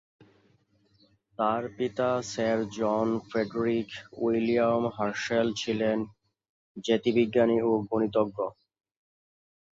তার 1.39 1.63
পিতা 1.77 2.09
sir 2.31 2.59
John 2.77 3.07
Frederick 3.29 3.89
William 4.17 4.83
Herschel 4.97 5.47
ছিলেন 5.53 5.97
জ্যোতির্বিজ্ঞানী 6.77 7.57
ও 7.61 7.71
গণিতজ্ঞ। 7.89 8.37